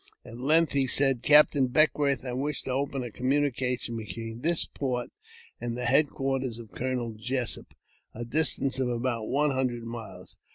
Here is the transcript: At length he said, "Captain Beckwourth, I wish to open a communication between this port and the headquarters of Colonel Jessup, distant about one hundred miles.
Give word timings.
At 0.25 0.39
length 0.39 0.71
he 0.71 0.87
said, 0.87 1.21
"Captain 1.21 1.67
Beckwourth, 1.67 2.25
I 2.25 2.33
wish 2.33 2.63
to 2.63 2.71
open 2.71 3.03
a 3.03 3.11
communication 3.11 3.95
between 3.95 4.41
this 4.41 4.65
port 4.65 5.11
and 5.59 5.77
the 5.77 5.85
headquarters 5.85 6.57
of 6.57 6.71
Colonel 6.71 7.13
Jessup, 7.13 7.75
distant 8.29 8.79
about 8.79 9.27
one 9.27 9.51
hundred 9.51 9.83
miles. 9.83 10.37